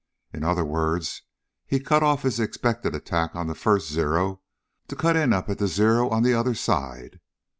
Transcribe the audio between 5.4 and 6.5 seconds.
at the Zero on the